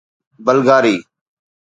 [0.45, 0.97] بلغاري